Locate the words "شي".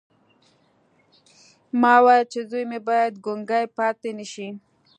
4.31-4.47